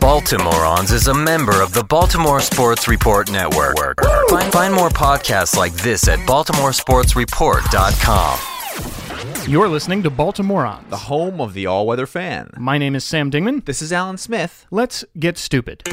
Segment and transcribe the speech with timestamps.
[0.00, 3.76] Baltimoreans is a member of the Baltimore Sports Report Network.
[4.28, 8.38] Find, find more podcasts like this at baltimoresportsreport.com.
[9.48, 10.88] You're listening to Baltimoreans.
[10.90, 12.50] the home of the all weather fan.
[12.56, 13.64] My name is Sam Dingman.
[13.64, 14.66] This is Alan Smith.
[14.72, 15.84] Let's get stupid.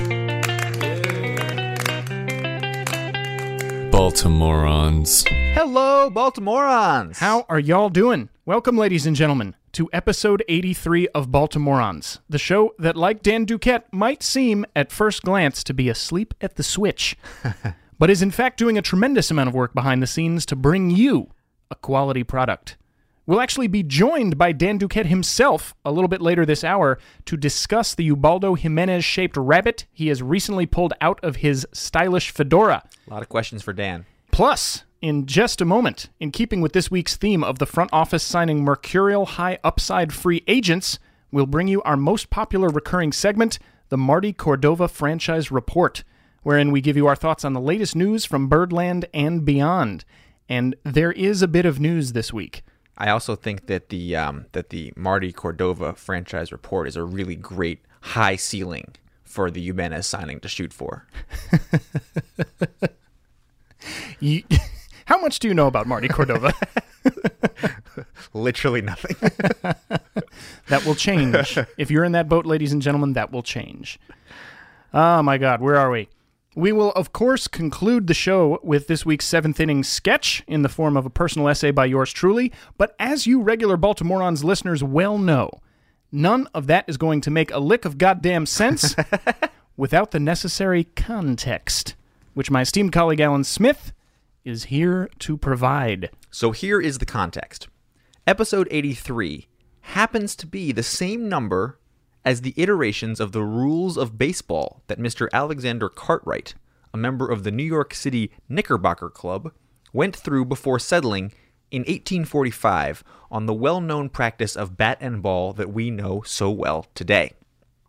[3.91, 5.27] Baltimoreans.
[5.53, 7.17] Hello, Baltimoreans.
[7.17, 8.29] How are y'all doing?
[8.45, 13.83] Welcome, ladies and gentlemen, to episode 83 of Baltimoreans, the show that, like Dan Duquette,
[13.91, 17.17] might seem at first glance to be asleep at the switch,
[17.99, 20.91] but is in fact doing a tremendous amount of work behind the scenes to bring
[20.91, 21.31] you
[21.71, 22.77] a quality product.
[23.25, 27.37] We'll actually be joined by Dan Duquette himself a little bit later this hour to
[27.37, 32.83] discuss the Ubaldo Jimenez shaped rabbit he has recently pulled out of his stylish fedora.
[33.07, 34.05] A lot of questions for Dan.
[34.31, 38.23] Plus, in just a moment, in keeping with this week's theme of the front office
[38.23, 40.97] signing mercurial high upside free agents,
[41.29, 46.05] we'll bring you our most popular recurring segment, the Marty Cordova Franchise Report,
[46.43, 50.05] wherein we give you our thoughts on the latest news from Birdland and beyond.
[50.47, 52.63] And there is a bit of news this week.
[52.97, 57.35] I also think that the um, that the Marty Cordova franchise report is a really
[57.35, 61.05] great high ceiling for the Jimenez signing to shoot for.
[64.19, 64.43] You,
[65.05, 66.53] how much do you know about Marty Cordova?
[68.33, 69.15] Literally nothing.
[70.67, 71.57] that will change.
[71.77, 73.99] if you're in that boat, ladies and gentlemen, that will change.
[74.93, 76.07] Oh my God, where are we?
[76.55, 80.69] We will, of course, conclude the show with this week's seventh inning sketch in the
[80.69, 82.51] form of a personal essay by yours truly.
[82.77, 85.49] But as you regular Baltimoreans listeners well know,
[86.11, 88.95] none of that is going to make a lick of goddamn sense
[89.77, 91.95] without the necessary context,
[92.35, 93.91] which my esteemed colleague Alan Smith
[94.45, 96.09] is here to provide.
[96.29, 97.67] so here is the context.
[98.25, 99.47] Episode 83
[99.81, 101.79] happens to be the same number
[102.25, 105.27] as the iterations of the rules of baseball that Mr.
[105.33, 106.55] Alexander Cartwright,
[106.93, 109.51] a member of the New York City Knickerbocker Club,
[109.91, 111.33] went through before settling
[111.69, 116.49] in 1845 on the well known practice of bat and ball that we know so
[116.49, 117.33] well today.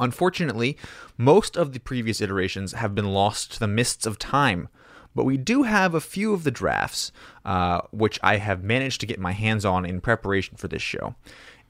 [0.01, 0.77] Unfortunately,
[1.17, 4.69] most of the previous iterations have been lost to the mists of time,
[5.15, 7.13] but we do have a few of the drafts,
[7.45, 11.15] uh, which I have managed to get my hands on in preparation for this show,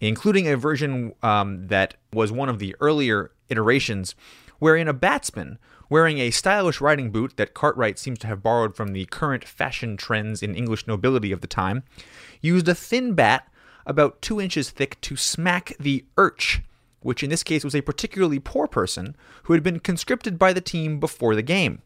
[0.00, 4.14] including a version um, that was one of the earlier iterations,
[4.58, 5.58] wherein a batsman
[5.90, 9.96] wearing a stylish riding boot that Cartwright seems to have borrowed from the current fashion
[9.96, 11.82] trends in English nobility of the time,
[12.40, 13.48] used a thin bat
[13.86, 16.62] about two inches thick to smack the urch,
[17.00, 20.60] which in this case was a particularly poor person who had been conscripted by the
[20.60, 21.82] team before the game.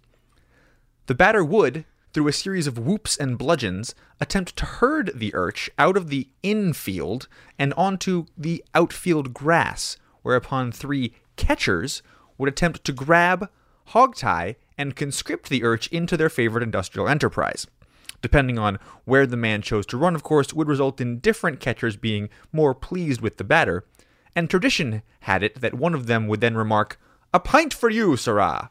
[1.08, 5.70] The batter would, through a series of whoops and bludgeons, attempt to herd the urch
[5.78, 12.02] out of the infield and onto the outfield grass, whereupon three catchers
[12.36, 13.48] would attempt to grab,
[13.92, 17.66] hogtie, and conscript the urch into their favorite industrial enterprise.
[18.20, 21.96] Depending on where the man chose to run, of course, would result in different catchers
[21.96, 23.86] being more pleased with the batter,
[24.36, 27.00] and tradition had it that one of them would then remark,
[27.32, 28.68] A pint for you, sirrah,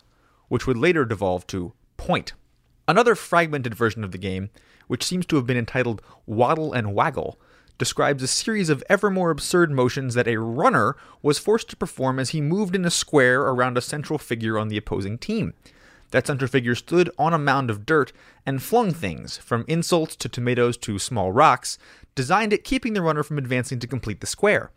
[0.50, 1.74] which would later devolve to
[2.07, 2.31] point.
[2.88, 4.50] Another fragmented version of the game,
[4.88, 7.38] which seems to have been entitled Waddle and Waggle,
[7.78, 12.18] describes a series of ever more absurd motions that a runner was forced to perform
[12.18, 15.53] as he moved in a square around a central figure on the opposing team.
[16.12, 18.13] That central figure stood on a mound of dirt
[18.45, 21.78] and flung things, from insults to tomatoes to small rocks,
[22.16, 24.72] designed at keeping the runner from advancing to complete the square.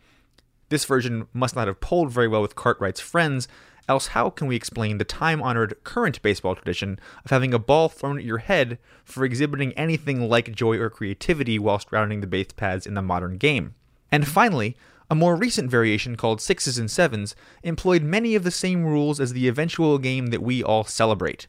[0.67, 3.47] This version must not have polled very well with Cartwright's friends,
[3.87, 7.89] else how can we explain the time honored current baseball tradition of having a ball
[7.89, 12.51] thrown at your head for exhibiting anything like joy or creativity whilst rounding the base
[12.55, 13.75] paths in the modern game?
[14.11, 14.75] And finally,
[15.09, 19.33] a more recent variation called Sixes and Sevens employed many of the same rules as
[19.33, 21.47] the eventual game that we all celebrate,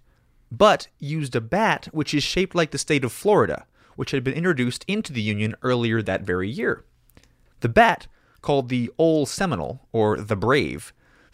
[0.50, 4.34] but used a bat which is shaped like the state of Florida, which had been
[4.34, 6.84] introduced into the Union earlier that very year.
[7.60, 8.08] The bat,
[8.40, 10.92] called the Ole Seminole, or the Brave,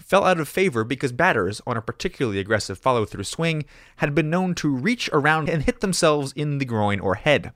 [0.09, 3.65] fell out of favor because batters, on a particularly aggressive follow through swing,
[3.97, 7.53] had been known to reach around and hit themselves in the groin or head.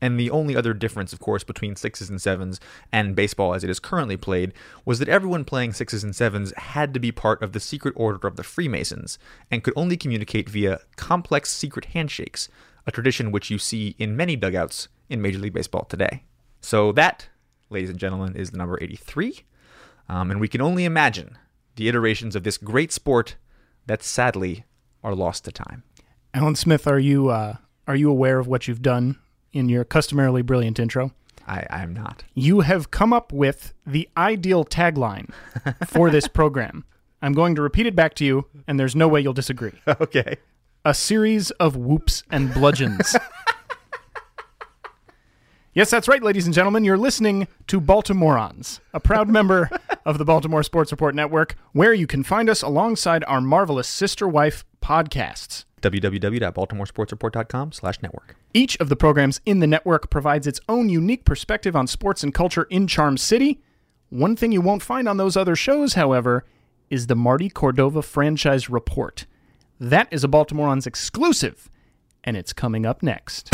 [0.00, 2.60] And the only other difference, of course, between sixes and sevens
[2.92, 4.52] and baseball as it is currently played
[4.84, 8.26] was that everyone playing sixes and sevens had to be part of the secret order
[8.26, 9.18] of the Freemasons
[9.50, 12.48] and could only communicate via complex secret handshakes,
[12.86, 16.22] a tradition which you see in many dugouts in Major League Baseball today.
[16.60, 17.28] So, that,
[17.70, 19.44] ladies and gentlemen, is the number 83.
[20.08, 21.36] Um, and we can only imagine
[21.76, 23.36] the iterations of this great sport
[23.86, 24.64] that sadly
[25.02, 25.82] are lost to time.
[26.34, 27.56] Alan Smith, are you uh,
[27.86, 29.18] are you aware of what you've done
[29.52, 31.12] in your customarily brilliant intro?
[31.46, 32.24] I, I am not.
[32.34, 35.32] You have come up with the ideal tagline
[35.86, 36.84] for this program.
[37.22, 39.72] I'm going to repeat it back to you, and there's no way you'll disagree.
[40.00, 40.36] Okay.
[40.84, 43.14] A series of whoops and bludgeons.
[45.74, 46.84] yes, that's right, ladies and gentlemen.
[46.84, 49.68] You're listening to Baltimoreans, a proud member
[50.08, 54.26] of the Baltimore Sports Report Network, where you can find us alongside our marvelous sister
[54.26, 55.66] wife podcasts.
[55.82, 58.34] www.baltimoresportsreport.com slash network.
[58.54, 62.32] Each of the programs in the network provides its own unique perspective on sports and
[62.32, 63.60] culture in Charm City.
[64.08, 66.46] One thing you won't find on those other shows, however,
[66.88, 69.26] is the Marty Cordova Franchise Report.
[69.78, 71.68] That is a Baltimoreans exclusive,
[72.24, 73.50] and it's coming up next.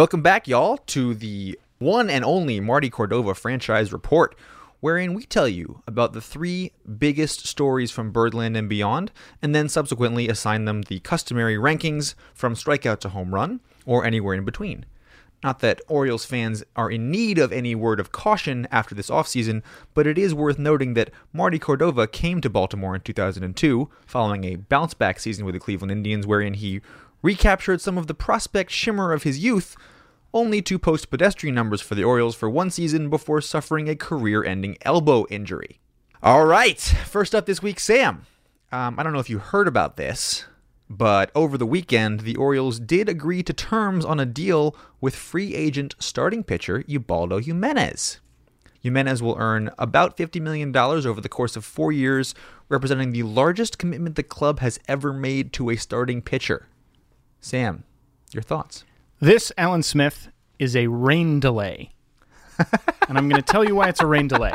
[0.00, 4.34] Welcome back, y'all, to the one and only Marty Cordova franchise report,
[4.80, 9.12] wherein we tell you about the three biggest stories from Birdland and beyond,
[9.42, 14.34] and then subsequently assign them the customary rankings from strikeout to home run, or anywhere
[14.34, 14.86] in between.
[15.44, 19.62] Not that Orioles fans are in need of any word of caution after this offseason,
[19.92, 24.56] but it is worth noting that Marty Cordova came to Baltimore in 2002 following a
[24.56, 26.80] bounce back season with the Cleveland Indians, wherein he
[27.22, 29.76] recaptured some of the prospect shimmer of his youth,
[30.32, 34.44] only to post pedestrian numbers for the Orioles for one season before suffering a career
[34.44, 35.80] ending elbow injury.
[36.22, 38.26] All right, first up this week, Sam.
[38.72, 40.44] Um, I don't know if you heard about this,
[40.88, 45.54] but over the weekend, the Orioles did agree to terms on a deal with free
[45.54, 48.20] agent starting pitcher Ubaldo Jimenez.
[48.80, 52.34] Jimenez will earn about $50 million over the course of four years,
[52.68, 56.66] representing the largest commitment the club has ever made to a starting pitcher.
[57.40, 57.84] Sam,
[58.32, 58.84] your thoughts?
[59.20, 60.28] This, Alan Smith,
[60.58, 61.90] is a rain delay.
[63.08, 64.54] and I'm going to tell you why it's a rain delay.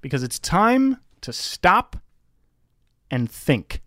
[0.00, 1.96] Because it's time to stop
[3.10, 3.80] and think.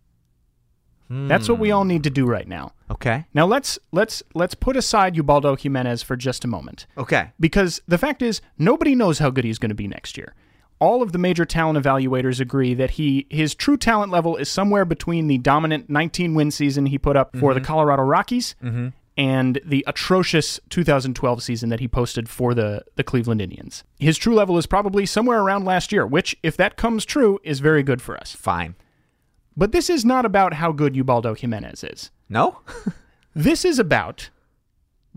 [1.10, 2.74] That's what we all need to do right now.
[2.92, 3.26] Okay.
[3.34, 6.86] Now let's let's let's put aside Ubaldo Jimenez for just a moment.
[7.00, 7.32] Okay.
[7.40, 10.36] Because the fact is nobody knows how good he's going to be next year.
[10.78, 14.86] All of the major talent evaluators agree that he his true talent level is somewhere
[14.86, 17.66] between the dominant 19 win season he put up for the mm-hmm.
[17.66, 18.90] Colorado Rockies mm-hmm.
[19.20, 23.84] And the atrocious 2012 season that he posted for the the Cleveland Indians.
[24.00, 27.60] His true level is probably somewhere around last year, which if that comes true is
[27.60, 28.34] very good for us.
[28.34, 28.76] Fine.
[29.58, 32.12] But this is not about how good Ubaldo Jimenez is.
[32.30, 32.62] No?
[33.36, 34.32] This is about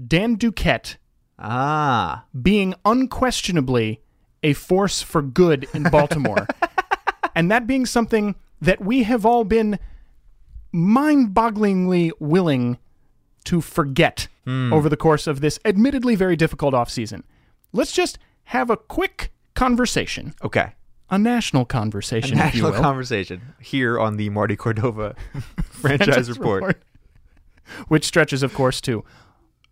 [0.07, 0.97] Dan Duquette
[1.39, 2.27] ah.
[2.41, 4.03] being unquestionably
[4.43, 6.47] a force for good in Baltimore.
[7.35, 9.79] and that being something that we have all been
[10.73, 12.79] mind bogglingly willing
[13.45, 14.73] to forget hmm.
[14.73, 17.23] over the course of this admittedly very difficult offseason.
[17.73, 20.73] Let's just have a quick conversation, Okay.
[21.11, 25.15] a national conversation, if you National conversation here on the Marty Cordova
[25.63, 26.63] franchise Franchise report.
[26.63, 26.83] report.
[27.89, 29.05] Which stretches, of course, to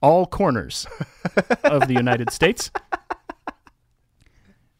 [0.00, 0.86] all corners
[1.64, 2.70] of the United States.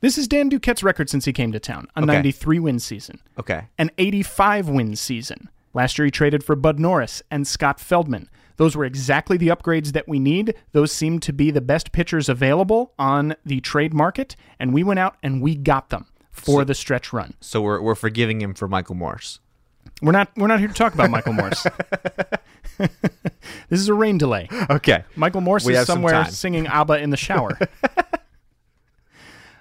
[0.02, 2.06] This is Dan Duquette's record since he came to town a Okay.
[2.06, 3.66] 93 win season, Okay.
[3.76, 5.50] an 85 win season.
[5.74, 8.30] Last year, he traded for Bud Norris and Scott Feldman.
[8.60, 10.54] Those were exactly the upgrades that we need.
[10.72, 14.98] Those seemed to be the best pitchers available on the trade market, and we went
[14.98, 17.32] out and we got them for the stretch run.
[17.40, 19.38] So we're, we're forgiving him for Michael Morse.
[20.02, 21.66] We're not we're not here to talk about Michael Morse.
[22.76, 24.46] this is a rain delay.
[24.68, 25.04] Okay.
[25.16, 27.58] Michael Morse We is have some somewhere singing ABBA in the shower.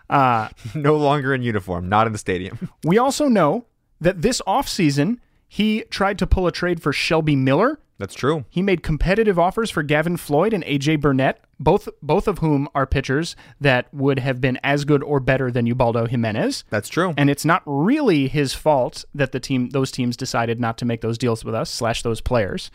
[0.10, 2.72] Uh, no longer in uniform, not in the stadium.
[2.84, 3.68] we also know
[4.02, 7.80] that this offseason, he tried to pull a trade for Shelby Miller.
[8.00, 8.46] That's true.
[8.50, 12.88] He made competitive offers for Gavin Floyd and AJ Burnett, both both of whom are
[12.88, 16.64] pitchers that would have been as good or better than Ubaldo Jimenez.
[16.70, 17.14] That's true.
[17.18, 21.02] And it's not really his fault that the team those teams decided not to make
[21.02, 22.72] those deals with us slash those players.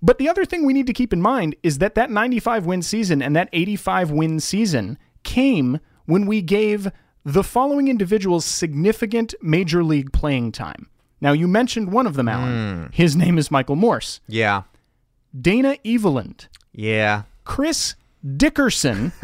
[0.00, 2.80] But the other thing we need to keep in mind is that that 95 win
[2.80, 6.90] season and that 85 win season came when we gave
[7.24, 10.88] the following individuals significant major league playing time.
[11.20, 12.90] Now you mentioned one of them, Alan.
[12.92, 14.20] His name is Michael Morse.
[14.28, 14.62] yeah.
[15.38, 17.22] Dana Eveland, Yeah.
[17.44, 17.94] Chris
[18.36, 19.12] Dickerson.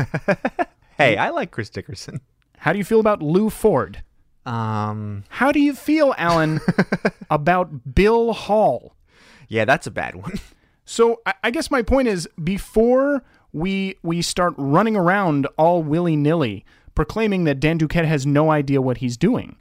[0.99, 2.20] Hey, I like Chris Dickerson.
[2.58, 4.04] How do you feel about Lew Ford?
[4.46, 6.61] Um, How do you feel, Alan,
[7.30, 8.94] about Bill Hall?
[9.49, 10.32] yeah, that's a bad one.
[10.84, 13.22] So I, I guess my point is before
[13.52, 16.64] we we start running around all willy nilly
[16.96, 19.56] proclaiming that Dan Duquette has no idea what he's doing.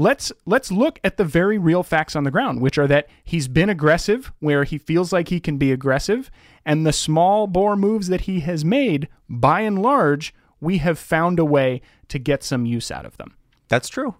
[0.00, 3.48] Let's let's look at the very real facts on the ground, which are that he's
[3.48, 6.30] been aggressive where he feels like he can be aggressive,
[6.64, 11.38] and the small bore moves that he has made, by and large, we have found
[11.38, 13.36] a way to get some use out of them.
[13.68, 14.14] That's true.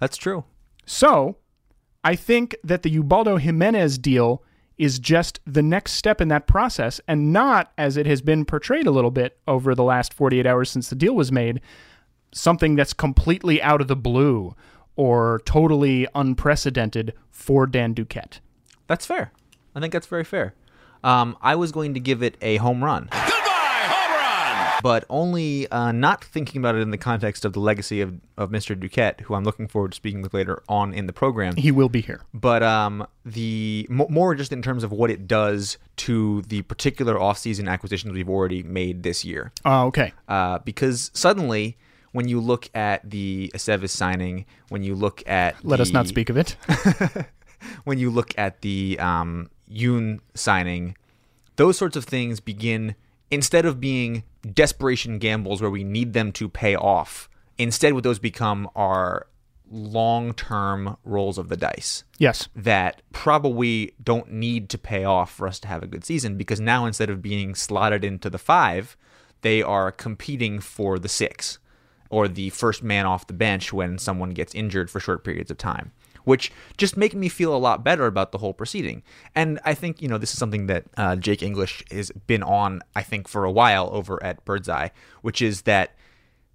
[0.00, 0.44] That's true.
[0.86, 1.36] So,
[2.02, 4.42] I think that the Ubaldo Jimenez deal
[4.78, 8.86] is just the next step in that process and not, as it has been portrayed
[8.86, 11.60] a little bit over the last 48 hours since the deal was made,
[12.32, 14.54] something that's completely out of the blue
[14.98, 18.40] or totally unprecedented for Dan Duquette.
[18.88, 19.32] That's fair.
[19.74, 20.54] I think that's very fair.
[21.04, 23.08] Um, I was going to give it a home run.
[24.80, 28.50] But only uh, not thinking about it in the context of the legacy of, of
[28.50, 28.78] Mr.
[28.78, 31.56] Duquette, who I'm looking forward to speaking with later on in the program.
[31.56, 32.20] He will be here.
[32.32, 37.16] but um, the mo- more just in terms of what it does to the particular
[37.16, 39.50] offseason acquisitions we've already made this year.
[39.64, 40.12] Uh, okay.
[40.28, 41.76] Uh, because suddenly,
[42.12, 46.08] when you look at the Aceves signing, when you look at Let us not the-
[46.08, 46.56] speak of it.
[47.84, 50.96] when you look at the um, Yoon signing,
[51.56, 52.94] those sorts of things begin
[53.30, 54.22] instead of being
[54.54, 57.28] desperation gambles where we need them to pay off.
[57.58, 59.26] Instead, what those become are
[59.70, 62.48] long-term rolls of the dice yes.
[62.56, 66.58] that probably don't need to pay off for us to have a good season because
[66.58, 68.96] now instead of being slotted into the five,
[69.42, 71.58] they are competing for the six
[72.10, 75.58] or the first man off the bench when someone gets injured for short periods of
[75.58, 75.92] time,
[76.24, 79.02] which just make me feel a lot better about the whole proceeding.
[79.34, 82.80] And I think, you know, this is something that uh, Jake English has been on,
[82.96, 84.88] I think, for a while over at Birdseye,
[85.22, 85.94] which is that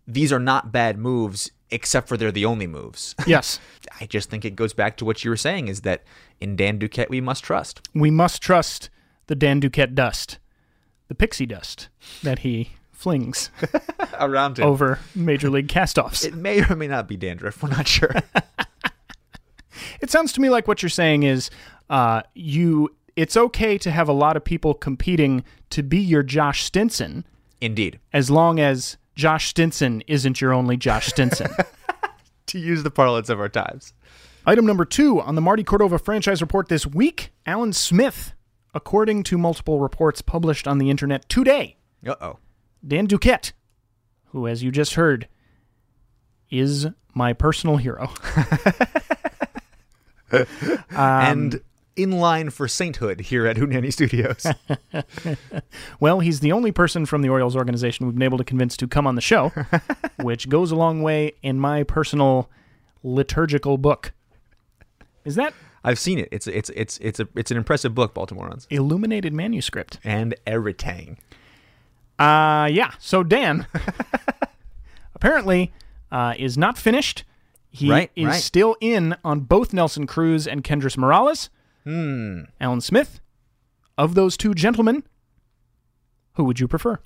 [0.08, 3.16] these are not bad moves except for they're the only moves.
[3.28, 3.60] Yes.
[4.00, 6.04] I just think it goes back to what you were saying is that
[6.40, 7.82] in Dan Duquette we must trust.
[7.94, 8.90] we must trust
[9.28, 10.38] the Dan Duquette dust,
[11.08, 11.90] the pixie dust
[12.22, 13.50] that he flings
[14.20, 14.66] Around him.
[14.66, 16.26] over Major League castoffs.
[16.26, 17.62] It may or may not be dandruff.
[17.62, 18.12] We're not sure.
[20.02, 21.50] It sounds to me like what you're saying is
[21.90, 22.90] uh, you.
[23.16, 27.26] It's okay to have a lot of people competing to be your Josh Stinson,
[27.62, 28.00] Indeed.
[28.12, 31.50] as long as Josh Stinson isn't your only Josh Stinson.
[32.48, 33.94] To use the parlance of our times.
[34.46, 38.34] Item number two on the Marty Cordova franchise report this week Alan Smith,
[38.76, 42.38] according to multiple reports published on the internet today, Uh oh.
[42.86, 43.54] Dan Duquette,
[44.28, 45.28] who, as you just heard,
[46.50, 48.10] is my personal hero.
[50.32, 50.46] Um,
[50.98, 51.62] and
[51.96, 54.48] in line for sainthood here at Hootenanny Studios.
[56.00, 58.88] Well, he's the only person from the Orioles organization we've been able to convince to
[58.88, 59.52] come on the show,
[60.22, 62.50] which goes a long way in my personal
[63.04, 64.12] liturgical book.
[65.24, 66.30] Is that I've seen it.
[66.32, 68.68] It's it's it's it's a it's an impressive book, Baltimoreans.
[68.70, 70.00] illuminated manuscript?
[70.04, 71.20] And everything.
[72.24, 72.92] Uh, yeah.
[73.00, 73.66] So Dan
[75.16, 75.72] apparently
[76.12, 77.24] uh, is not finished.
[77.70, 78.36] He Right, is right.
[78.42, 81.50] still in on both Nelson Cruz and Kendrys Morales.
[81.84, 82.42] Hmm.
[82.62, 83.20] Alan Smith.
[83.98, 85.04] Of those two gentlemen,
[86.34, 86.98] who would you prefer?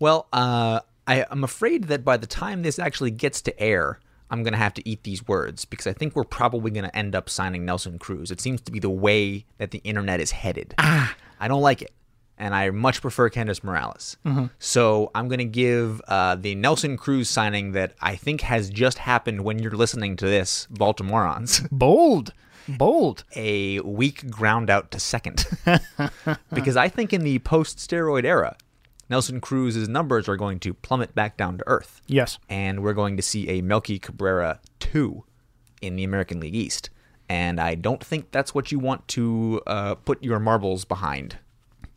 [0.00, 4.00] Well, uh, I, I'm afraid that by the time this actually gets to air,
[4.30, 6.96] I'm going to have to eat these words because I think we're probably going to
[6.96, 8.30] end up signing Nelson Cruz.
[8.32, 10.74] It seems to be the way that the internet is headed.
[10.78, 11.14] Ah.
[11.38, 11.92] I don't like it.
[12.40, 14.16] And I much prefer Candace Morales.
[14.60, 18.98] So I'm going to give uh, the Nelson Cruz signing that I think has just
[18.98, 21.68] happened when you're listening to this, Baltimoreans.
[21.72, 22.32] Bold.
[22.68, 23.24] Bold.
[23.36, 25.46] a weak ground out to second.
[26.54, 28.56] because I think in the post steroid era,
[29.10, 32.02] Nelson Cruz's numbers are going to plummet back down to earth.
[32.06, 32.38] Yes.
[32.48, 35.24] And we're going to see a Melky Cabrera 2
[35.80, 36.90] in the American League East.
[37.28, 41.38] And I don't think that's what you want to uh, put your marbles behind.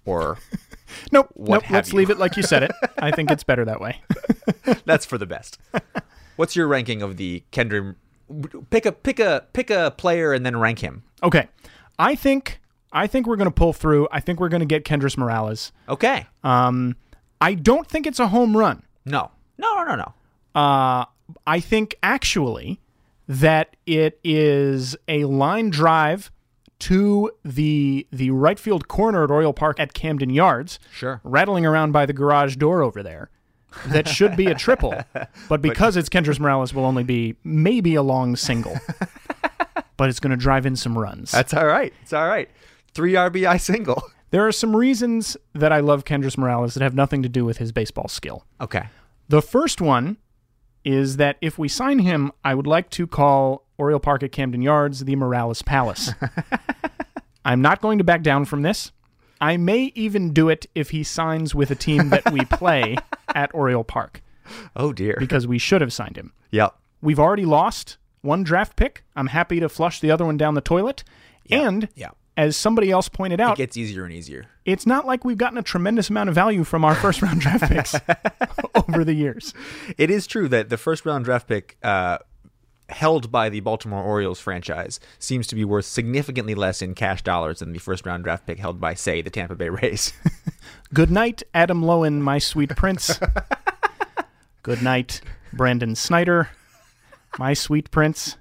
[0.05, 0.38] Or
[1.12, 1.29] Nope.
[1.38, 1.70] Nope.
[1.70, 1.98] Let's you?
[2.00, 2.72] leave it like you said it.
[2.98, 4.01] I think it's better that way.
[4.86, 5.58] that's for the best.
[6.36, 7.96] What's your ranking of the Kendra?
[8.70, 11.03] Pick a pick a pick a player and then rank him.
[11.24, 11.48] Okay.
[12.00, 12.60] I think
[12.91, 14.08] I think we're going to pull through.
[14.12, 15.72] I think we're going to get Kendrys Morales.
[15.88, 16.25] Okay.
[16.43, 16.96] Um,
[17.39, 18.84] I don't think it's a home run.
[19.05, 19.31] no.
[19.58, 19.75] No.
[19.75, 19.84] No.
[19.84, 19.96] No.
[19.96, 20.13] No.
[20.60, 21.05] Uh,
[21.48, 22.81] I think actually
[23.27, 26.31] that it is a line drive
[26.82, 30.80] to the the right field corner at Oriole Park at Camden Yards.
[30.92, 31.22] Sure.
[31.24, 33.30] Rattling around by the garage door over there.
[33.88, 34.94] That should be a triple,
[35.50, 38.78] but because it's Kendrys Morales, will only be maybe a long single.
[39.98, 41.32] but it's going to drive in some runs.
[41.32, 41.94] That's all right.
[42.02, 42.50] It's all right.
[42.94, 44.04] Three RBI single.
[44.32, 47.58] There are some reasons that I love Kendrys Morales that have nothing to do with
[47.58, 48.46] his baseball skill.
[48.62, 48.86] Okay.
[49.28, 50.16] The first one
[50.86, 54.62] is that if we sign him, I would like to call Oriole Park at Camden
[54.62, 56.12] Yards the Morales Palace.
[57.46, 58.92] I'm not going to back down from this.
[59.42, 62.96] I may even do it if he signs with a team that we play
[63.36, 64.22] at Oriole Park
[64.76, 65.16] Oh dear.
[65.20, 66.32] because we should have signed him.
[66.52, 66.76] Yep.
[67.02, 69.04] We've already lost one draft pick.
[69.16, 71.04] I'm happy to flush the other one down the toilet.
[71.50, 72.10] And Yeah.
[72.38, 74.46] as somebody else pointed out, It gets easier and easier.
[74.64, 77.68] it's not like we've gotten a tremendous amount of value from our first round draft
[77.68, 77.96] picks
[78.76, 79.56] over the years.
[79.98, 82.20] It is true that the first round draft pick uh,
[82.92, 87.60] held by the Baltimore Orioles franchise seems to be worth significantly less in cash dollars
[87.60, 90.14] than the first round draft pick held by, say, the Tampa Bay Rays.
[90.94, 93.20] Good night, Adam Loewen, my sweet prince.
[94.64, 95.22] Good night,
[95.54, 96.50] Brandon Snyder,
[97.40, 98.38] my sweet prince.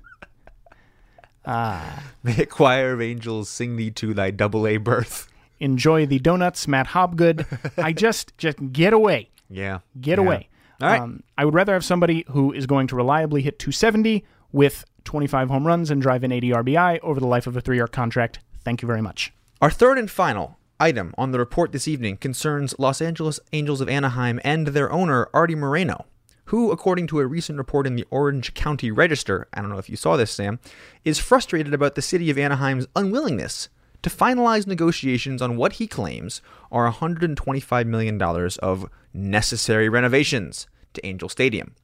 [1.47, 2.03] Ah.
[2.23, 5.29] May a choir of angels sing thee to thy double A berth.
[5.59, 7.47] Enjoy the donuts, Matt Hobgood.
[7.83, 9.31] I just just get away.
[9.49, 9.81] Yeah.
[10.01, 10.25] Get Yeah.
[10.25, 10.49] away.
[10.81, 11.01] All right.
[11.01, 15.49] Um, I would rather have somebody who is going to reliably hit 270 with 25
[15.49, 18.41] home runs and drive in 80 RBI over the life of a three year contract.
[18.65, 19.33] Thank you very much.
[19.61, 23.89] Our third and final item on the report this evening concerns Los Angeles Angels of
[23.89, 26.07] Anaheim and their owner, Artie Moreno,
[26.47, 29.91] who, according to a recent report in the Orange County Register, I don't know if
[29.91, 30.59] you saw this, Sam,
[31.05, 33.69] is frustrated about the city of Anaheim's unwillingness
[34.03, 36.41] to finalize negotiations on what he claims
[36.73, 38.21] are $125 million
[38.63, 41.75] of necessary renovations to Angel Stadium.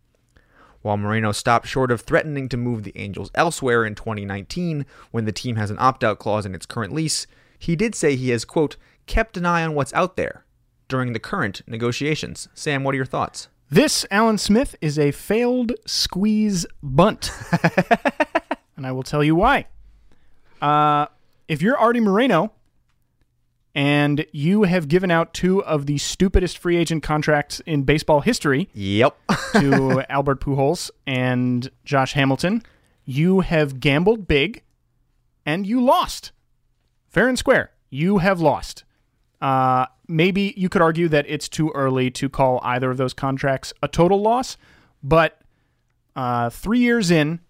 [0.87, 5.33] While Moreno stopped short of threatening to move the Angels elsewhere in 2019 when the
[5.33, 7.26] team has an opt out clause in its current lease,
[7.59, 8.76] he did say he has, quote,
[9.07, 10.45] kept an eye on what's out there
[10.87, 12.49] during the current negotiations.
[12.55, 13.49] Sam, what are your thoughts?
[13.69, 17.33] This, Alan Smith, is a failed squeeze bunt.
[18.76, 19.66] and I will tell you why.
[20.62, 21.07] Uh,
[21.49, 22.52] if you're Artie Moreno
[23.76, 28.68] and you have given out two of the stupidest free agent contracts in baseball history
[28.73, 29.14] Yep.
[29.52, 32.62] to Albert Pujols and Josh Hamilton,
[33.04, 34.62] you have gambled big
[35.45, 36.33] and you lost.
[37.09, 37.71] Fair and square.
[37.90, 38.85] You have lost.
[39.42, 43.75] Uh, maybe you could argue that it's too early to call either of those contracts
[43.83, 44.56] a total loss,
[45.02, 45.38] but
[46.16, 47.40] uh, three years in,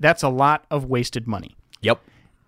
[0.00, 1.54] that's a lot of wasted money.
[1.82, 2.00] yep.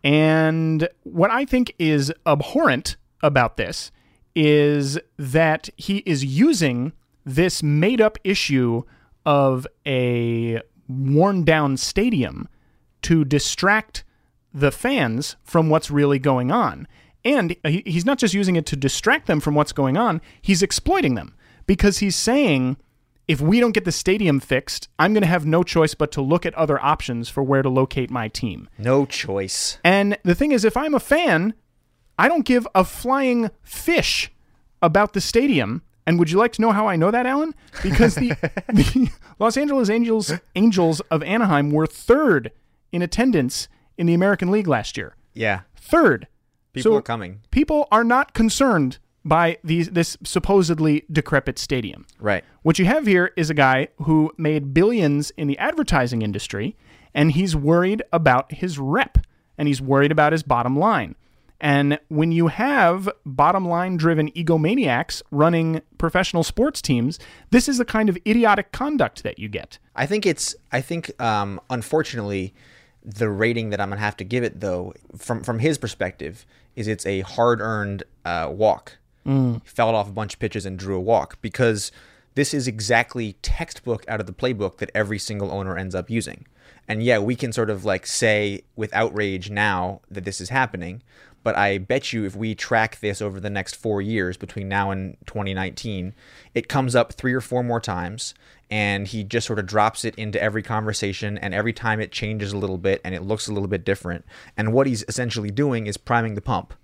[0.05, 3.91] And what I think is abhorrent about this
[4.35, 6.93] is that he is using
[7.25, 8.83] this made up issue
[9.27, 12.49] of a worn down stadium
[13.03, 14.05] to distract
[14.55, 16.87] the fans from what's really going on.
[17.25, 21.15] And he's not just using it to distract them from what's going on, he's exploiting
[21.15, 21.35] them
[21.67, 22.77] because he's saying,
[23.27, 26.23] if we don't get the stadium fixed, I'm going to have no choice but to
[26.23, 28.69] look at other options for where to locate my team.
[28.79, 29.79] No choice.
[29.85, 31.53] And the thing is, if I'm a fan,
[32.19, 34.31] I don't give a flying fish
[34.83, 35.83] about the stadium.
[36.07, 37.55] And would you like to know how I know that, Alan?
[37.83, 38.29] Because the,
[38.69, 42.51] the Los Angeles Angels Angels of Anaheim were third
[42.93, 45.15] in attendance in the American League last year.
[45.35, 45.61] Yeah.
[45.77, 46.27] Third.
[46.73, 47.41] People So- are coming.
[47.51, 52.07] People are not concerned by these this supposedly decrepit stadium.
[52.19, 52.43] Right.
[52.63, 56.75] What you have here is a guy who made billions in the advertising industry,
[57.13, 59.19] and he's worried about his rep,
[59.59, 61.15] and he's worried about his bottom line.
[61.61, 67.19] And when you have bottom line driven egomaniacs running professional sports teams,
[67.51, 69.79] this is the kind of idiotic conduct that you get.
[69.97, 70.55] I think it's.
[70.71, 72.55] I think, um, unfortunately,
[73.03, 76.87] the rating that I'm gonna have to give it, though, from from his perspective, is
[76.87, 78.99] it's a hard-earned uh, walk.
[79.25, 81.93] He fouled off a bunch of pitches and drew a walk because
[82.35, 86.47] this is exactly textbook out of the playbook that every single owner ends up using.
[86.87, 91.03] And yeah, we can sort of like say with outrage now that this is happening,
[91.43, 94.91] but I bet you if we track this over the next four years between now
[94.91, 96.15] and 2019,
[96.55, 98.35] it comes up three or four more times,
[98.71, 102.53] and he just sort of drops it into every conversation, and every time it changes
[102.53, 104.25] a little bit and it looks a little bit different.
[104.57, 106.75] And what he's essentially doing is priming the pump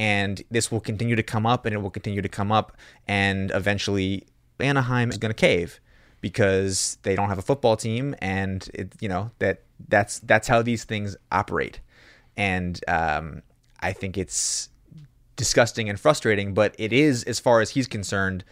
[0.00, 3.50] and this will continue to come up and it will continue to come up and
[3.54, 4.26] eventually
[4.58, 5.80] Anaheim is going to cave
[6.20, 10.62] because they don't have a football team and it you know that that's that's how
[10.62, 11.80] these things operate
[12.36, 13.42] and um,
[13.80, 14.68] I think it's
[15.36, 18.44] disgusting and frustrating but it is as far as he's concerned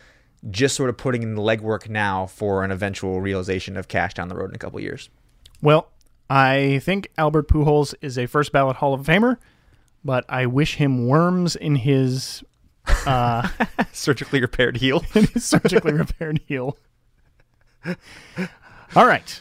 [0.51, 4.29] just sort of putting in the legwork now for an eventual realization of cash down
[4.29, 5.11] the road in a couple of years
[5.61, 5.91] Well,
[6.31, 9.37] I think Albert Pujols is a first ballot Hall of Famer,
[10.05, 12.43] but I wish him worms in his
[13.93, 16.79] surgically repaired heel his surgically repaired heel.
[18.97, 19.41] All right.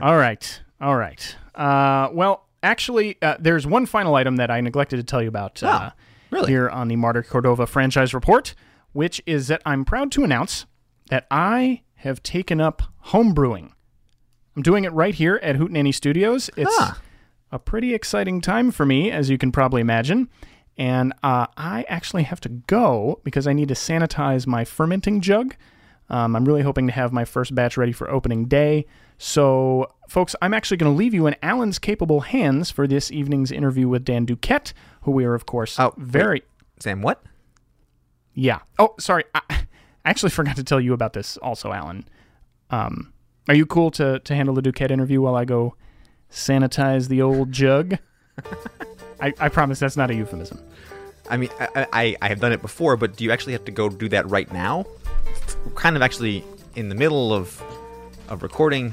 [0.00, 0.60] All right.
[0.80, 1.36] All right.
[1.54, 5.62] Uh, well, actually, uh, there's one final item that I neglected to tell you about
[5.62, 5.96] uh, Oh,
[6.30, 6.48] really?
[6.52, 8.54] here on the Marty Cordova franchise report,
[8.92, 10.66] which is that I'm proud to announce
[11.08, 13.70] that I have taken up homebrewing.
[14.56, 16.50] I'm doing it right here at Hootenanny Studios.
[16.56, 17.00] It's Ah.
[17.52, 20.28] a pretty exciting time for me, as you can probably imagine.
[20.78, 25.54] And uh, I actually have to go because I need to sanitize my fermenting jug.
[26.10, 28.86] Um, I'm really hoping to have my first batch ready for opening day.
[29.18, 33.50] So, folks, I'm actually going to leave you in Alan's capable hands for this evening's
[33.50, 36.06] interview with Dan Duquette, who we are, of course, Oh, wait.
[36.06, 36.42] very.
[36.80, 37.22] Sam what
[38.34, 38.58] Yeah.
[38.78, 39.24] Oh, sorry.
[39.34, 42.06] I I actually forgot to tell you about this also, Alan.
[42.70, 43.12] Um,
[43.48, 45.74] are you cool to, to handle the Duquette interview while I go
[46.30, 47.98] sanitize the old jug.
[49.20, 50.60] I, I promise that's not a euphemism.
[51.30, 53.72] I mean, I, I, I have done it before, but do you actually have to
[53.72, 54.84] go do that right now?
[55.64, 57.62] We're kind of actually in the middle of
[58.28, 58.92] of recording.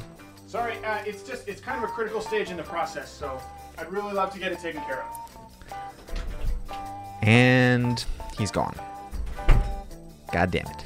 [0.54, 3.42] Sorry, uh, it's just it's kind of a critical stage in the process, so
[3.80, 5.12] I'd really love to get it taken care of.
[7.24, 8.06] And
[8.38, 8.76] he's gone.
[10.32, 10.86] God damn it.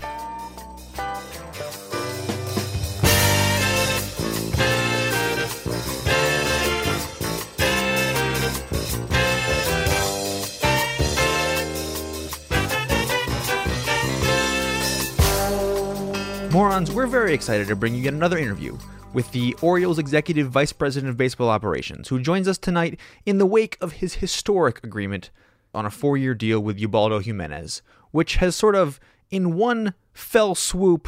[16.53, 18.77] Morons, we're very excited to bring you yet another interview
[19.13, 23.46] with the Orioles Executive Vice President of Baseball Operations, who joins us tonight in the
[23.46, 25.30] wake of his historic agreement
[25.74, 30.56] on a four year deal with Ubaldo Jimenez, which has sort of, in one fell
[30.56, 31.08] swoop,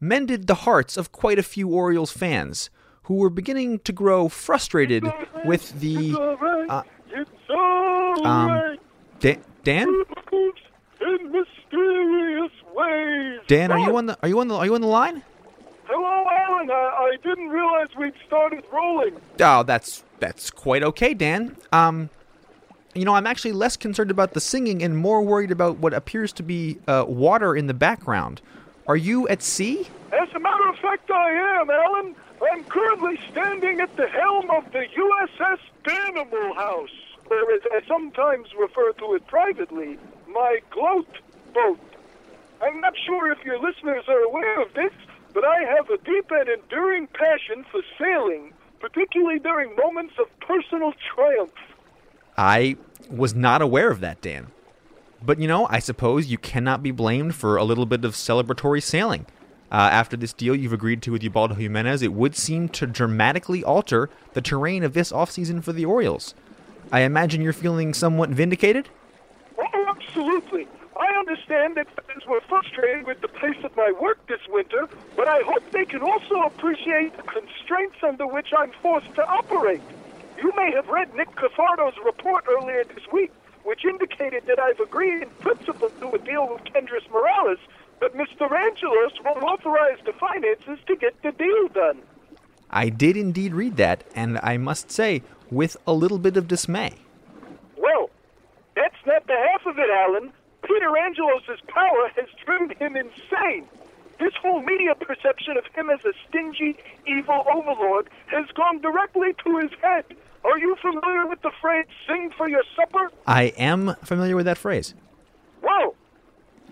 [0.00, 2.70] mended the hearts of quite a few Orioles fans
[3.04, 5.04] who were beginning to grow frustrated
[5.44, 6.14] with the.
[6.68, 6.82] Uh,
[8.24, 8.78] um,
[9.20, 9.88] Da- Dan?
[11.00, 13.40] in mysterious ways.
[13.46, 15.22] Dan, are you on the are you on the are you on the line?
[15.86, 16.70] Hello, Alan.
[16.70, 19.16] I, I didn't realize we'd started rolling.
[19.40, 21.56] Oh, that's that's quite okay, Dan.
[21.72, 22.10] Um,
[22.94, 26.32] you know, I'm actually less concerned about the singing and more worried about what appears
[26.34, 28.40] to be uh, water in the background.
[28.88, 29.86] Are you at sea?
[30.12, 32.16] As a matter of fact, I am, Alan.
[32.52, 36.90] I'm currently standing at the helm of the USS Danimal House,
[37.30, 41.08] or as I sometimes refer to it privately, my gloat
[41.52, 41.80] boat.
[42.62, 44.92] I'm not sure if your listeners are aware of this,
[45.36, 50.94] but I have a deep and enduring passion for sailing, particularly during moments of personal
[51.14, 51.52] triumph.
[52.38, 52.78] I
[53.10, 54.46] was not aware of that, Dan.
[55.22, 58.82] But you know, I suppose you cannot be blamed for a little bit of celebratory
[58.82, 59.26] sailing.
[59.70, 63.62] Uh, after this deal you've agreed to with Ubaldo Jimenez, it would seem to dramatically
[63.62, 66.34] alter the terrain of this offseason for the Orioles.
[66.90, 68.88] I imagine you're feeling somewhat vindicated?
[69.58, 70.66] Oh, absolutely.
[70.98, 75.28] I understand that fans were frustrated with the pace of my work this winter, but
[75.28, 79.82] I hope they can also appreciate the constraints under which I'm forced to operate.
[80.42, 83.32] You may have read Nick Cafardo's report earlier this week,
[83.64, 87.58] which indicated that I've agreed in principle to a deal with Kendrys Morales,
[88.00, 88.50] but Mr.
[88.50, 92.00] Angelos won't authorize the finances to get the deal done.
[92.70, 96.94] I did indeed read that, and I must say, with a little bit of dismay.
[97.76, 98.10] Well,
[98.74, 100.32] that's not the half of it, Alan.
[100.66, 103.66] Peter Angelos' power has driven him insane.
[104.18, 106.76] His whole media perception of him as a stingy,
[107.06, 110.04] evil overlord has gone directly to his head.
[110.44, 113.10] Are you familiar with the phrase, sing for your supper?
[113.26, 114.94] I am familiar with that phrase.
[115.62, 115.94] Well,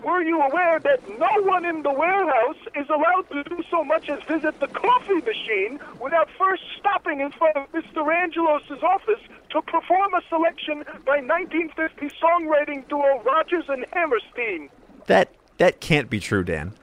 [0.02, 4.08] were you aware that no one in the warehouse is allowed to do so much
[4.08, 8.14] as visit the coffee machine without first stopping in front of Mr.
[8.14, 9.20] Angelos' office
[9.54, 14.68] to perform a selection by 1950 songwriting duo Rodgers and Hammerstein?
[15.06, 16.74] That that can't be true, Dan.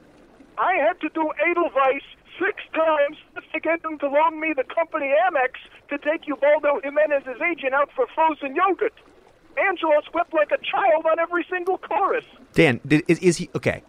[0.58, 2.04] I had to do Edelweiss
[2.40, 6.80] six times just to get them to loan me the company Amex to take Ubaldo
[6.82, 8.94] Jimenez's agent out for frozen yogurt.
[9.58, 12.24] Angelos wept like a child on every single chorus.
[12.54, 13.84] Dan, is, is he okay?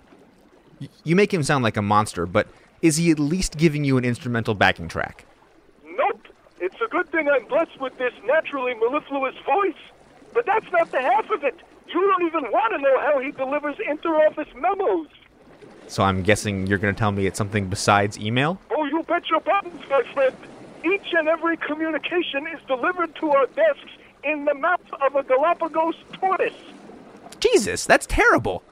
[1.05, 2.49] You make him sound like a monster, but
[2.81, 5.25] is he at least giving you an instrumental backing track?
[6.63, 9.83] It's a good thing I'm blessed with this naturally mellifluous voice.
[10.33, 11.57] But that's not the half of it.
[11.89, 15.09] You don't even want to know how he delivers interoffice memos.
[15.89, 18.61] So I'm guessing you're going to tell me it's something besides email?
[18.71, 20.37] Oh, you bet your buttons, my friend.
[20.85, 23.91] Each and every communication is delivered to our desks
[24.23, 26.55] in the mouth of a Galapagos tortoise.
[27.41, 28.63] Jesus, that's terrible.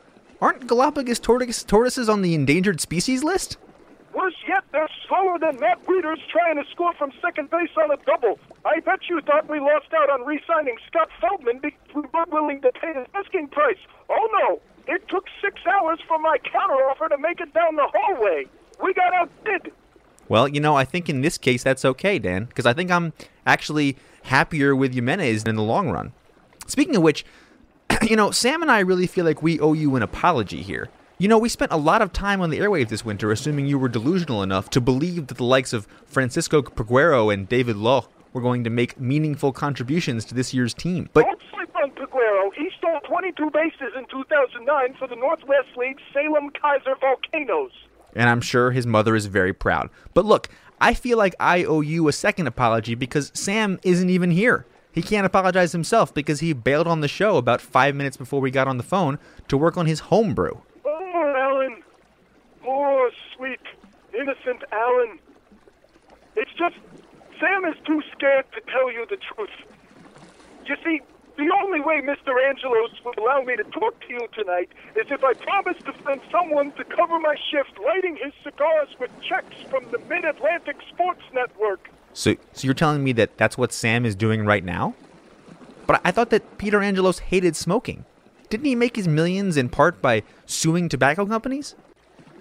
[0.40, 3.56] Aren't Galapagos tortoises on the endangered species list?
[4.14, 7.96] Worse yet, they're slower than Matt Wieters trying to score from second base on a
[8.04, 8.38] double.
[8.64, 12.60] I bet you thought we lost out on re-signing Scott Feldman because we weren't willing
[12.62, 13.78] to pay his asking price.
[14.08, 14.60] Oh no,
[14.92, 18.46] it took six hours for my counteroffer to make it down the hallway.
[18.82, 19.72] We got outbid.
[20.28, 23.12] Well, you know, I think in this case that's okay, Dan, because I think I'm
[23.46, 26.12] actually happier with Jimenez in the long run.
[26.66, 27.24] Speaking of which,
[28.02, 30.88] you know, Sam and I really feel like we owe you an apology here.
[31.20, 33.78] You know, we spent a lot of time on the airwaves this winter assuming you
[33.78, 38.40] were delusional enough to believe that the likes of Francisco Peguero and David Lough were
[38.40, 41.10] going to make meaningful contributions to this year's team.
[41.12, 42.54] But Don't sleep on Peguero.
[42.56, 47.72] He stole 22 bases in 2009 for the Northwest League Salem Keizer Volcanoes.
[48.16, 49.90] and I'm sure his mother is very proud.
[50.14, 50.48] But look,
[50.80, 54.64] I feel like I owe you a second apology because Sam isn't even here.
[54.90, 58.50] He can't apologize himself because he bailed on the show about five minutes before we
[58.50, 60.62] got on the phone to work on his homebrew.
[63.00, 63.60] Poor, sweet,
[64.12, 65.18] innocent Alan.
[66.36, 66.74] It's just
[67.40, 69.48] Sam is too scared to tell you the truth.
[70.66, 71.00] You see,
[71.38, 72.36] the only way Mr.
[72.46, 76.20] Angelos will allow me to talk to you tonight is if I promise to send
[76.30, 81.22] someone to cover my shift lighting his cigars with checks from the Mid Atlantic Sports
[81.32, 81.88] Network.
[82.12, 84.94] So, so you're telling me that that's what Sam is doing right now?
[85.86, 88.04] But I thought that Peter Angelos hated smoking.
[88.50, 91.74] Didn't he make his millions in part by suing tobacco companies?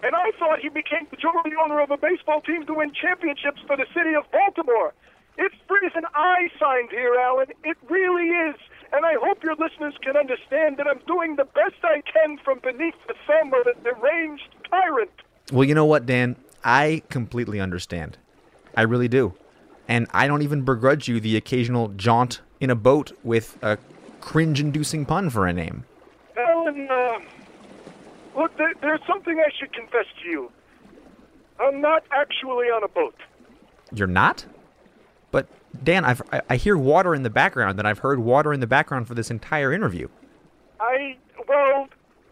[0.04, 3.62] And I thought he became the majority owner of a baseball team to win championships
[3.68, 4.94] for the city of Baltimore.
[5.38, 7.48] It's freezing I signed here, Alan.
[7.64, 8.56] It really is.
[8.92, 12.60] And I hope your listeners can understand that I'm doing the best I can from
[12.60, 15.12] beneath the thumb of a deranged tyrant.
[15.52, 16.36] Well, you know what, Dan?
[16.64, 18.18] I completely understand.
[18.76, 19.34] I really do.
[19.88, 23.78] And I don't even begrudge you the occasional jaunt in a boat with a
[24.22, 25.86] cringe inducing pun for a name.
[26.38, 27.20] Alan, uh,
[28.40, 30.52] look, there, there's something I should confess to you.
[31.60, 33.16] I'm not actually on a boat.
[33.94, 34.46] You're not?
[35.32, 35.48] But,
[35.84, 38.68] Dan, I've, I, I hear water in the background, and I've heard water in the
[38.68, 40.08] background for this entire interview.
[40.80, 41.90] I, well,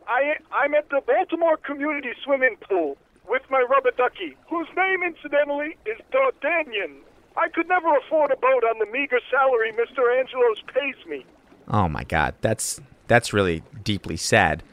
[0.07, 5.75] I, I'm at the Baltimore Community Swimming Pool with my rubber ducky, whose name, incidentally,
[5.85, 7.01] is D'Artagnan.
[7.35, 10.17] I could never afford a boat on the meager salary Mr.
[10.17, 11.25] Angelos pays me.
[11.67, 14.63] Oh my god, that's that's really deeply sad.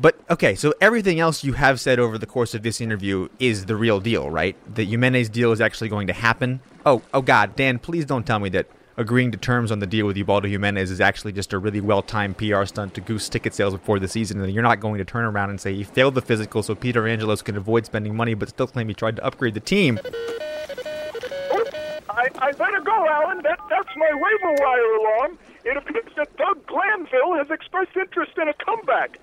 [0.00, 3.66] But okay, so everything else you have said over the course of this interview is
[3.66, 4.56] the real deal, right?
[4.74, 6.60] The Jimenez deal is actually going to happen.
[6.86, 10.06] Oh, oh god, Dan, please don't tell me that agreeing to terms on the deal
[10.06, 13.74] with Ubaldo Jimenez is actually just a really well-timed PR stunt to goose ticket sales
[13.74, 16.22] before the season, and you're not going to turn around and say he failed the
[16.22, 19.52] physical so Peter Angelos can avoid spending money but still claim he tried to upgrade
[19.52, 20.00] the team.
[22.08, 23.42] I, I better go, Alan.
[23.42, 25.38] That, that's my waiver wire alarm.
[25.64, 29.18] It appears that Doug Glanville has expressed interest in a comeback.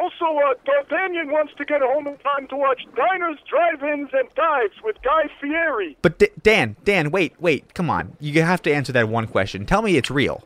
[0.00, 4.74] Also, uh, D'Artagnan wants to get home in time to watch Diners, Drive-Ins, and Dives
[4.84, 5.96] with Guy Fieri.
[6.02, 8.16] But D- Dan, Dan, wait, wait, come on.
[8.20, 9.64] You have to answer that one question.
[9.64, 10.42] Tell me it's real.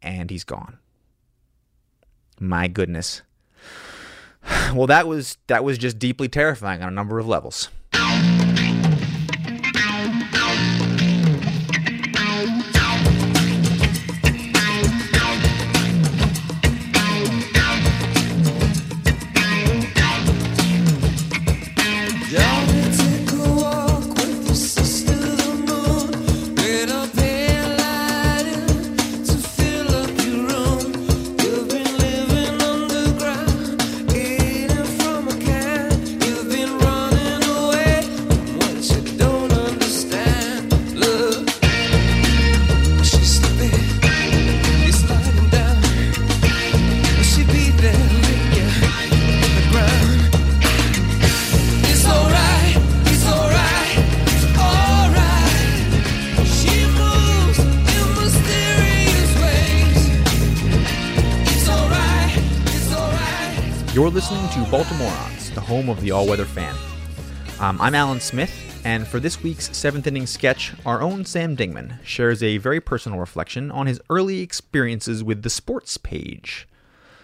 [0.00, 0.78] And he's gone.
[2.40, 3.22] My goodness.
[4.74, 7.68] Well, that was that was just deeply terrifying on a number of levels.
[64.12, 66.76] Listening to Baltimoreans, the home of the all-weather fan.
[67.58, 68.52] Um, I'm Alan Smith,
[68.84, 73.18] and for this week's seventh inning sketch, our own Sam Dingman shares a very personal
[73.18, 76.68] reflection on his early experiences with the sports page.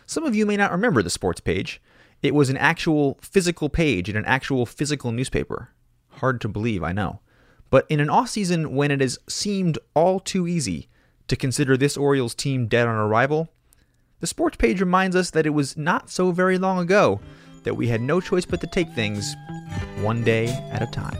[0.06, 1.82] Some of you may not remember the sports page.
[2.22, 5.68] It was an actual physical page in an actual physical newspaper.
[6.12, 7.20] Hard to believe, I know.
[7.68, 10.88] But in an off season when it has seemed all too easy
[11.26, 13.50] to consider this Orioles team dead on arrival,
[14.20, 17.20] the sports page reminds us that it was not so very long ago
[17.62, 19.36] that we had no choice but to take things
[20.00, 21.16] one day at a time.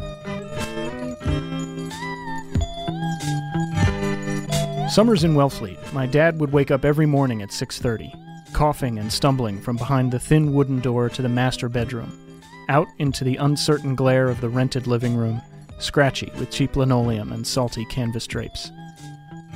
[4.91, 8.13] Summers in Wellfleet, my dad would wake up every morning at 6:30,
[8.53, 12.19] coughing and stumbling from behind the thin wooden door to the master bedroom,
[12.69, 15.41] out into the uncertain glare of the rented living room,
[15.79, 18.73] scratchy with cheap linoleum and salty canvas drapes.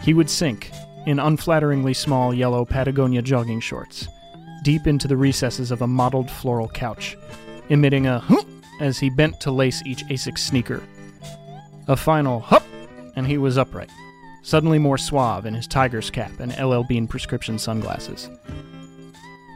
[0.02, 0.70] He would sink,
[1.06, 4.08] in unflatteringly small yellow Patagonia jogging shorts,
[4.62, 7.16] deep into the recesses of a mottled floral couch,
[7.68, 8.42] emitting a "Huh!"
[8.80, 10.82] as he bent to lace each Asics sneaker.
[11.88, 12.62] A final hup,
[13.16, 13.90] and he was upright,
[14.42, 18.28] suddenly more suave in his tiger's cap and LL Bean prescription sunglasses.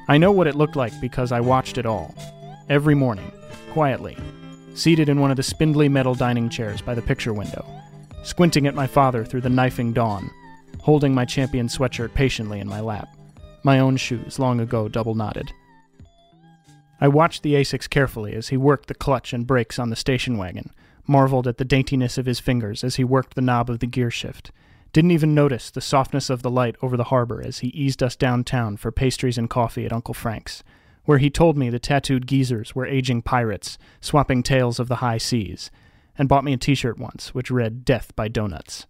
[0.09, 2.15] I know what it looked like because I watched it all.
[2.69, 3.31] Every morning,
[3.73, 4.17] quietly,
[4.75, 7.65] seated in one of the spindly metal dining chairs by the picture window,
[8.23, 10.31] squinting at my father through the knifing dawn,
[10.87, 13.09] holding my champion sweatshirt patiently in my lap,
[13.65, 15.53] my own shoes long ago double knotted.
[17.01, 20.39] I watched the Asics carefully as he worked the clutch and brakes on the station
[20.39, 20.71] wagon,
[21.05, 24.13] marveled at the daintiness of his fingers as he worked the knob of the gear
[24.13, 24.53] shift,
[24.93, 28.15] didn't even notice the softness of the light over the harbor as he eased us
[28.15, 30.63] downtown for pastries and coffee at Uncle Frank's,
[31.05, 35.19] where he told me the tattooed geezers were aging pirates, swapping tales of the high
[35.19, 35.69] seas,
[36.17, 38.87] and bought me a t shirt once, which read Death by Donuts.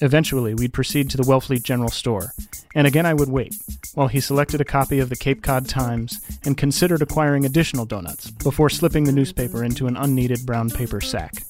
[0.00, 2.32] Eventually, we'd proceed to the Wellfleet General Store,
[2.74, 3.54] and again I would wait,
[3.94, 8.30] while he selected a copy of the Cape Cod Times and considered acquiring additional donuts
[8.30, 11.42] before slipping the newspaper into an unneeded brown paper sack.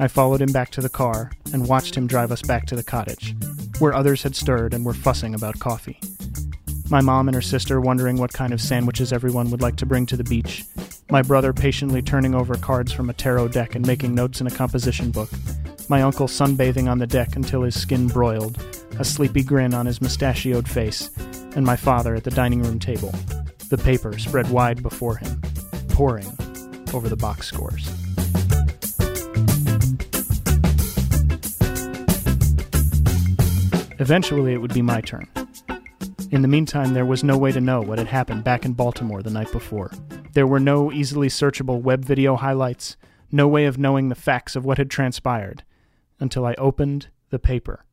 [0.00, 2.82] I followed him back to the car and watched him drive us back to the
[2.82, 3.36] cottage,
[3.78, 6.00] where others had stirred and were fussing about coffee.
[6.88, 10.06] My mom and her sister wondering what kind of sandwiches everyone would like to bring
[10.06, 10.64] to the beach.
[11.10, 14.50] My brother patiently turning over cards from a tarot deck and making notes in a
[14.50, 15.30] composition book.
[15.88, 18.64] My uncle sunbathing on the deck until his skin broiled,
[18.98, 21.10] a sleepy grin on his mustachioed face,
[21.54, 23.12] and my father at the dining room table,
[23.68, 25.40] the paper spread wide before him,
[25.88, 26.26] poring
[26.94, 27.88] over the box scores.
[33.98, 35.28] Eventually, it would be my turn.
[36.30, 39.22] In the meantime, there was no way to know what had happened back in Baltimore
[39.22, 39.90] the night before.
[40.32, 42.96] There were no easily searchable web video highlights,
[43.30, 45.62] no way of knowing the facts of what had transpired,
[46.22, 47.84] until I opened the paper,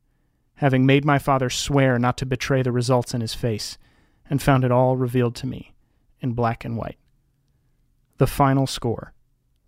[0.56, 3.78] having made my father swear not to betray the results in his face,
[4.30, 5.74] and found it all revealed to me
[6.22, 7.00] in black and white.
[8.18, 9.14] The final score,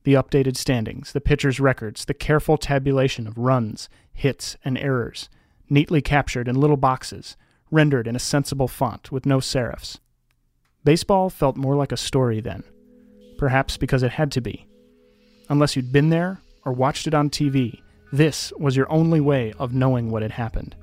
[0.03, 5.27] the updated standings, the pitcher's records, the careful tabulation of runs, hits, and errors,
[5.69, 7.35] neatly captured in little boxes,
[7.71, 9.99] rendered in a sensible font with no serifs.
[10.83, 12.63] Baseball felt more like a story then,
[13.37, 14.67] perhaps because it had to be.
[15.49, 19.73] Unless you'd been there or watched it on TV, this was your only way of
[19.73, 20.75] knowing what had happened.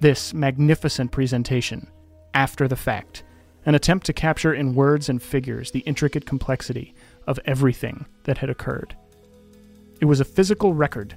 [0.00, 1.90] This magnificent presentation,
[2.32, 3.24] after the fact,
[3.66, 6.94] an attempt to capture in words and figures the intricate complexity
[7.26, 8.96] of everything that had occurred.
[10.00, 11.16] It was a physical record,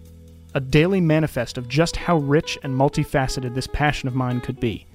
[0.53, 4.85] a daily manifest of just how rich and multifaceted this passion of mine could be.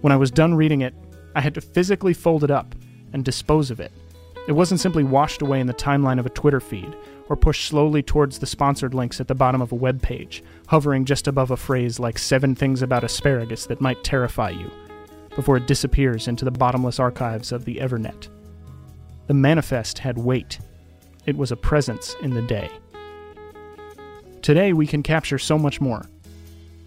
[0.00, 0.94] When I was done reading it,
[1.36, 2.74] I had to physically fold it up
[3.12, 3.92] and dispose of it.
[4.48, 6.96] It wasn't simply washed away in the timeline of a Twitter feed
[7.28, 11.04] or push slowly towards the sponsored links at the bottom of a web page, hovering
[11.04, 14.70] just above a phrase like seven things about asparagus that might terrify you,
[15.34, 18.28] before it disappears into the bottomless archives of the Evernet.
[19.26, 20.58] The manifest had weight.
[21.26, 22.70] It was a presence in the day.
[24.42, 26.04] Today, we can capture so much more.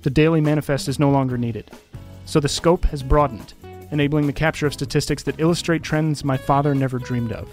[0.04, 1.72] The daily manifest is no longer needed.
[2.26, 3.56] So the scope has broadened,
[3.92, 7.50] enabling the capture of statistics that illustrate trends my father never dreamed of.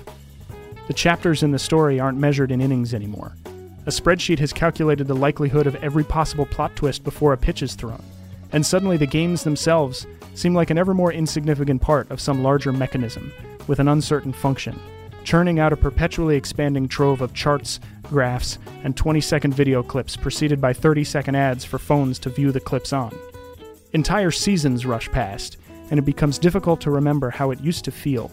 [0.86, 3.34] The chapters in the story aren't measured in innings anymore.
[3.86, 7.74] A spreadsheet has calculated the likelihood of every possible plot twist before a pitch is
[7.74, 8.02] thrown,
[8.52, 12.72] and suddenly the games themselves seem like an ever more insignificant part of some larger
[12.72, 13.32] mechanism
[13.66, 14.78] with an uncertain function,
[15.22, 20.60] churning out a perpetually expanding trove of charts, graphs, and 20 second video clips preceded
[20.60, 23.14] by 30 second ads for phones to view the clips on.
[23.92, 25.56] Entire seasons rush past,
[25.90, 28.30] and it becomes difficult to remember how it used to feel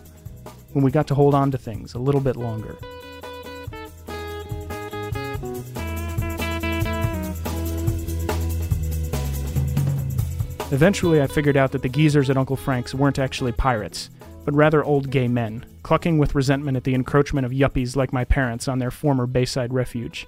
[0.73, 2.77] when we got to hold on to things a little bit longer.
[10.71, 14.09] Eventually, I figured out that the geezers at Uncle Frank's weren't actually pirates,
[14.45, 18.23] but rather old gay men, clucking with resentment at the encroachment of yuppies like my
[18.23, 20.27] parents on their former Bayside refuge.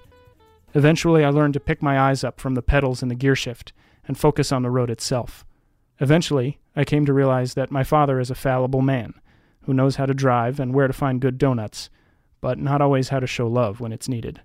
[0.73, 3.71] Eventually, I learned to pick my eyes up from the pedals in the gearshift
[4.05, 5.45] and focus on the road itself.
[6.01, 9.13] Eventually, I came to realize that my father is a fallible man
[9.65, 11.89] who knows how to drive and where to find good donuts,
[12.41, 14.41] but not always how to show love when it's needed.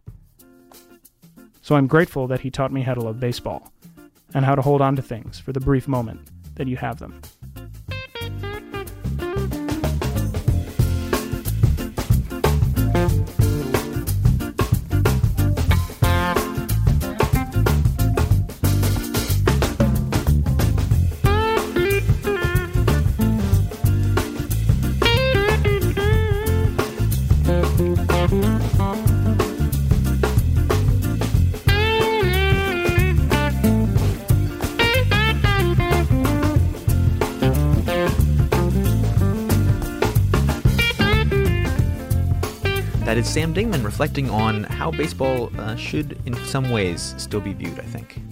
[1.62, 3.72] So I'm grateful that he taught me how to love baseball
[4.34, 7.20] and how to hold on to things for the brief moment that you have them.
[43.18, 47.52] That is Sam Dingman reflecting on how baseball uh, should, in some ways, still be
[47.52, 47.80] viewed.
[47.80, 48.22] I think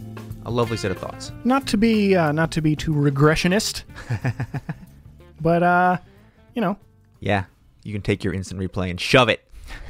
[0.45, 1.33] a lovely set of thoughts.
[1.43, 3.83] Not to be uh, not to be too regressionist,
[5.41, 5.97] but uh,
[6.55, 6.79] you know,
[7.19, 7.47] Yeah,
[7.83, 9.43] you can take your instant replay and shove it.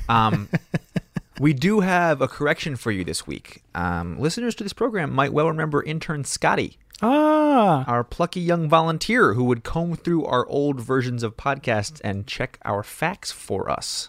[0.08, 0.48] Um,
[1.40, 3.64] we do have a correction for you this week.
[3.74, 9.34] Um, listeners to this program might well remember intern Scotty, ah, our plucky young volunteer
[9.34, 14.08] who would comb through our old versions of podcasts and check our facts for us.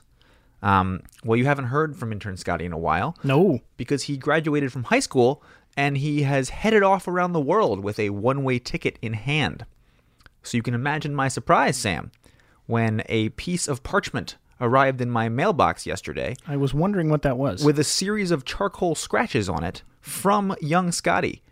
[0.62, 4.74] Um, well, you haven't heard from intern Scotty in a while no, because he graduated
[4.74, 5.44] from high school
[5.76, 9.66] and he has headed off around the world with a one way ticket in hand.
[10.42, 12.12] So you can imagine my surprise, Sam,
[12.66, 17.38] when a piece of parchment arrived in my mailbox yesterday I was wondering what that
[17.38, 17.64] was.
[17.64, 21.44] with a series of charcoal scratches on it from young Scotty,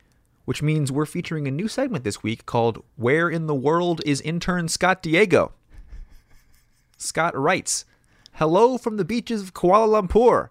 [0.45, 4.21] which means we're featuring a new segment this week called Where in the World is
[4.21, 5.51] Intern Scott Diego?
[6.97, 7.85] Scott writes,
[8.39, 10.49] Hello from the beaches of Kuala Lumpur.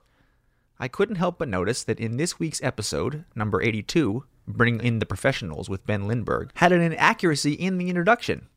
[0.80, 5.04] I couldn't help but notice that in this week's episode, number 82, Bring in the
[5.04, 8.48] Professionals with Ben Lindbergh, had an inaccuracy in the introduction.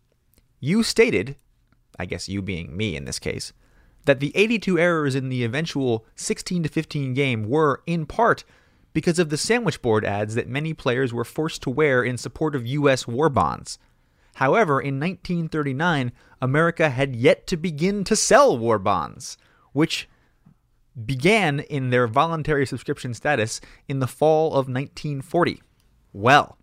[0.62, 1.36] You stated,
[2.00, 3.52] I guess you being me in this case,
[4.06, 8.46] that the 82 errors in the eventual 16 to 15 game were, in part,
[8.94, 12.56] because of the sandwich board ads that many players were forced to wear in support
[12.56, 13.06] of U.S.
[13.06, 13.78] war bonds.
[14.38, 16.12] However, in 1939,
[16.44, 19.36] America had yet to begin to sell war bonds,
[19.74, 20.08] which
[21.06, 25.62] began in their voluntary subscription status in the fall of 1940.
[26.14, 26.56] Well,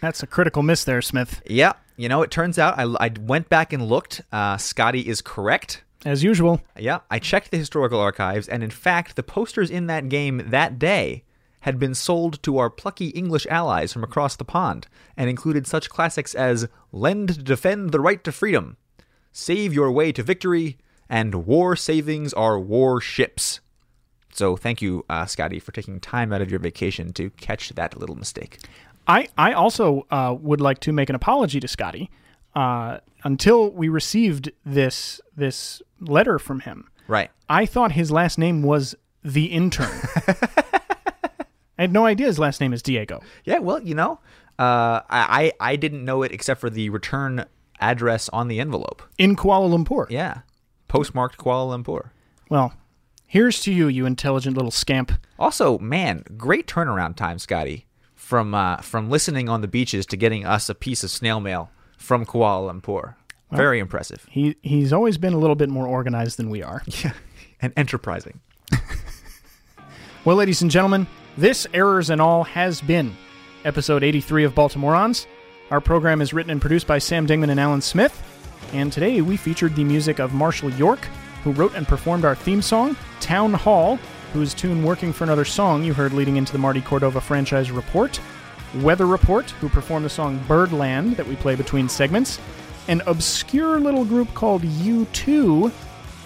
[0.00, 1.40] That's a critical miss there, Smith.
[1.46, 4.22] yeah, you know, it turns out I, I went back and looked.
[4.32, 5.84] Uh, Scotty is correct.
[6.04, 10.08] As usual, Yeah, I checked the historical archives, and in fact, the posters in that
[10.08, 11.22] game that day
[11.60, 14.86] had been sold to our plucky English allies from across the pond
[15.16, 18.76] and included such classics as Lend to Defend the Right to Freedom,
[19.32, 23.60] Save Your Way to Victory, and War Savings Are War Ships.
[24.32, 27.98] So thank you, uh, Scotty, for taking time out of your vacation to catch that
[27.98, 28.58] little mistake.
[29.06, 32.10] I, I also uh, would like to make an apology to Scotty.
[32.54, 37.30] Uh, until we received this this letter from him, Right.
[37.48, 38.94] I thought his last name was
[39.24, 39.90] the intern.
[41.80, 43.22] I had no idea his last name is Diego.
[43.46, 44.20] Yeah, well, you know,
[44.58, 47.46] uh, I, I didn't know it except for the return
[47.80, 49.00] address on the envelope.
[49.16, 50.10] In Kuala Lumpur.
[50.10, 50.40] Yeah,
[50.88, 52.10] postmarked Kuala Lumpur.
[52.50, 52.74] Well,
[53.26, 55.12] here's to you, you intelligent little scamp.
[55.38, 57.86] Also, man, great turnaround time, Scotty.
[58.14, 61.70] From uh, from listening on the beaches to getting us a piece of snail mail
[61.96, 63.14] from Kuala Lumpur.
[63.50, 66.82] Very impressive He he's always been a little bit more organized than we are.
[67.02, 67.12] Yeah,
[67.62, 68.40] and enterprising.
[70.22, 71.06] Well, ladies and gentlemen,
[71.36, 73.16] this Errors and All has been
[73.64, 75.26] episode 83 of Baltimoreans.
[75.70, 78.22] Our program is written and produced by Sam Dingman and Alan Smith.
[78.72, 81.00] And today we featured the music of Marshall York,
[81.44, 83.96] who wrote and performed our theme song, Town Hall,
[84.32, 88.20] whose tune Working for Another Song you heard leading into the Marty Cordova franchise report,
[88.76, 92.38] Weather Report, who performed the song Birdland that we play between segments,
[92.88, 95.70] an obscure little group called U2,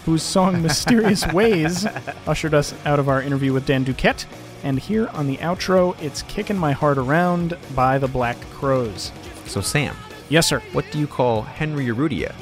[0.05, 1.87] whose song Mysterious Ways
[2.27, 4.27] ushered us out of our interview with Dan Duquette.
[4.65, 9.13] And here on the outro, it's Kicking My Heart Around by the Black Crowes.
[9.47, 9.95] So, Sam,
[10.31, 10.61] Yes, sir.
[10.73, 12.33] what do you call Henry Urrutia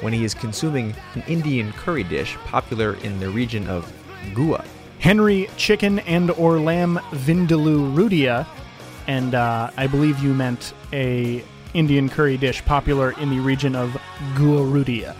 [0.00, 3.92] when he is consuming an Indian curry dish popular in the region of
[4.34, 4.64] Goa?
[5.00, 8.46] Henry Chicken and or Lamb Vindaloo Rudia.
[9.08, 11.44] And uh, I believe you meant a
[11.74, 13.90] Indian curry dish popular in the region of
[14.34, 15.14] Guarudia.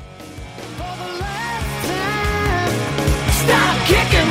[3.42, 4.30] Stop kicking